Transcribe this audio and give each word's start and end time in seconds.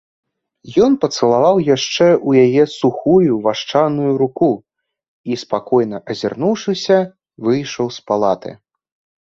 Ён 0.85 0.93
пацалаваў 1.03 1.57
яшчэ 1.75 2.07
ў 2.13 2.47
яе 2.47 2.63
сухую 2.79 3.33
вашчаную 3.49 4.11
руку 4.23 4.49
і, 4.61 5.33
спакойна 5.45 5.97
азірнуўшыся, 6.15 6.97
выйшаў 7.47 7.85
з 8.01 8.11
палаты. 8.11 8.51